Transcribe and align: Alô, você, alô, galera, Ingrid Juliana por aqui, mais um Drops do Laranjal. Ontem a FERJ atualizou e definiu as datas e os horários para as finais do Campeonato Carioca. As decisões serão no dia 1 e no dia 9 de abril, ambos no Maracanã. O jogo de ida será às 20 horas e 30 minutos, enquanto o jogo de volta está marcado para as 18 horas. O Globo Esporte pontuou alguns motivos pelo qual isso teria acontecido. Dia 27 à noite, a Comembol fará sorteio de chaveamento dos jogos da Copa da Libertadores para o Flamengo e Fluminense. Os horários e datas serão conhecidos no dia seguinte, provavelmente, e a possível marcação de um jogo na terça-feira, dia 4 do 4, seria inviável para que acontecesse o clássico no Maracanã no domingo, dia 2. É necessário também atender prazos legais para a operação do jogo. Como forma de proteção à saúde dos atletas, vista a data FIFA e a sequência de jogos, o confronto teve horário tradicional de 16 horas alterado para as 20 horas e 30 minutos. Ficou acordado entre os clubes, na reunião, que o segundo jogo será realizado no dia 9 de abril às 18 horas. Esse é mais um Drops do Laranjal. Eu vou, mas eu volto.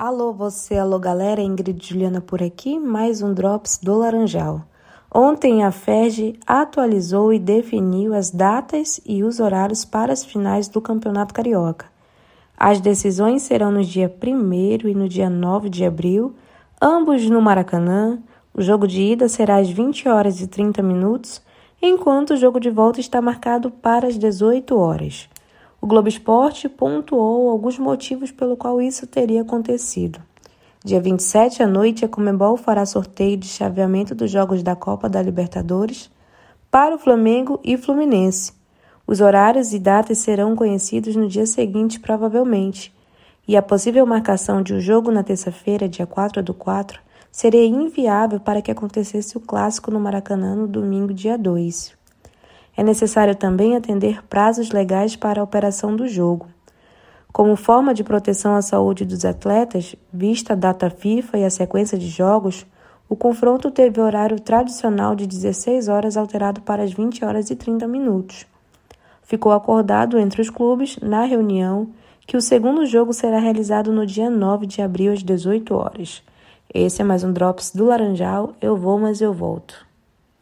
Alô, 0.00 0.32
você, 0.32 0.78
alô, 0.78 0.96
galera, 0.96 1.42
Ingrid 1.42 1.84
Juliana 1.84 2.20
por 2.20 2.40
aqui, 2.40 2.78
mais 2.78 3.20
um 3.20 3.34
Drops 3.34 3.80
do 3.82 3.98
Laranjal. 3.98 4.62
Ontem 5.12 5.64
a 5.64 5.72
FERJ 5.72 6.38
atualizou 6.46 7.32
e 7.32 7.38
definiu 7.40 8.14
as 8.14 8.30
datas 8.30 9.00
e 9.04 9.24
os 9.24 9.40
horários 9.40 9.84
para 9.84 10.12
as 10.12 10.24
finais 10.24 10.68
do 10.68 10.80
Campeonato 10.80 11.34
Carioca. 11.34 11.86
As 12.56 12.80
decisões 12.80 13.42
serão 13.42 13.72
no 13.72 13.82
dia 13.82 14.08
1 14.22 14.88
e 14.88 14.94
no 14.94 15.08
dia 15.08 15.28
9 15.28 15.68
de 15.68 15.84
abril, 15.84 16.32
ambos 16.80 17.28
no 17.28 17.42
Maracanã. 17.42 18.20
O 18.54 18.62
jogo 18.62 18.86
de 18.86 19.02
ida 19.02 19.28
será 19.28 19.56
às 19.56 19.68
20 19.68 20.08
horas 20.08 20.40
e 20.40 20.46
30 20.46 20.80
minutos, 20.80 21.42
enquanto 21.82 22.34
o 22.34 22.36
jogo 22.36 22.60
de 22.60 22.70
volta 22.70 23.00
está 23.00 23.20
marcado 23.20 23.68
para 23.68 24.06
as 24.06 24.16
18 24.16 24.78
horas. 24.78 25.28
O 25.80 25.86
Globo 25.86 26.08
Esporte 26.08 26.68
pontuou 26.68 27.50
alguns 27.50 27.78
motivos 27.78 28.32
pelo 28.32 28.56
qual 28.56 28.82
isso 28.82 29.06
teria 29.06 29.42
acontecido. 29.42 30.20
Dia 30.84 31.00
27 31.00 31.62
à 31.62 31.68
noite, 31.68 32.04
a 32.04 32.08
Comembol 32.08 32.56
fará 32.56 32.84
sorteio 32.84 33.36
de 33.36 33.46
chaveamento 33.46 34.12
dos 34.14 34.28
jogos 34.28 34.62
da 34.62 34.74
Copa 34.74 35.08
da 35.08 35.22
Libertadores 35.22 36.10
para 36.68 36.96
o 36.96 36.98
Flamengo 36.98 37.60
e 37.62 37.76
Fluminense. 37.76 38.52
Os 39.06 39.20
horários 39.20 39.72
e 39.72 39.78
datas 39.78 40.18
serão 40.18 40.56
conhecidos 40.56 41.14
no 41.14 41.28
dia 41.28 41.46
seguinte, 41.46 42.00
provavelmente, 42.00 42.92
e 43.46 43.56
a 43.56 43.62
possível 43.62 44.04
marcação 44.04 44.62
de 44.62 44.74
um 44.74 44.80
jogo 44.80 45.10
na 45.10 45.22
terça-feira, 45.22 45.88
dia 45.88 46.06
4 46.06 46.42
do 46.42 46.52
4, 46.52 47.00
seria 47.30 47.64
inviável 47.64 48.40
para 48.40 48.60
que 48.60 48.70
acontecesse 48.70 49.36
o 49.36 49.40
clássico 49.40 49.90
no 49.90 50.00
Maracanã 50.00 50.56
no 50.56 50.66
domingo, 50.66 51.14
dia 51.14 51.38
2. 51.38 51.97
É 52.78 52.82
necessário 52.84 53.34
também 53.34 53.74
atender 53.74 54.22
prazos 54.28 54.70
legais 54.70 55.16
para 55.16 55.40
a 55.40 55.42
operação 55.42 55.96
do 55.96 56.06
jogo. 56.06 56.46
Como 57.32 57.56
forma 57.56 57.92
de 57.92 58.04
proteção 58.04 58.54
à 58.54 58.62
saúde 58.62 59.04
dos 59.04 59.24
atletas, 59.24 59.96
vista 60.12 60.52
a 60.52 60.56
data 60.56 60.88
FIFA 60.88 61.38
e 61.38 61.44
a 61.44 61.50
sequência 61.50 61.98
de 61.98 62.06
jogos, 62.06 62.64
o 63.08 63.16
confronto 63.16 63.68
teve 63.72 64.00
horário 64.00 64.38
tradicional 64.38 65.16
de 65.16 65.26
16 65.26 65.88
horas 65.88 66.16
alterado 66.16 66.60
para 66.60 66.84
as 66.84 66.92
20 66.92 67.24
horas 67.24 67.50
e 67.50 67.56
30 67.56 67.88
minutos. 67.88 68.46
Ficou 69.24 69.50
acordado 69.50 70.16
entre 70.16 70.40
os 70.40 70.48
clubes, 70.48 71.00
na 71.02 71.24
reunião, 71.24 71.88
que 72.28 72.36
o 72.36 72.40
segundo 72.40 72.86
jogo 72.86 73.12
será 73.12 73.40
realizado 73.40 73.92
no 73.92 74.06
dia 74.06 74.30
9 74.30 74.66
de 74.66 74.82
abril 74.82 75.12
às 75.12 75.24
18 75.24 75.74
horas. 75.74 76.22
Esse 76.72 77.02
é 77.02 77.04
mais 77.04 77.24
um 77.24 77.32
Drops 77.32 77.72
do 77.72 77.86
Laranjal. 77.86 78.52
Eu 78.60 78.76
vou, 78.76 79.00
mas 79.00 79.20
eu 79.20 79.32
volto. 79.32 79.87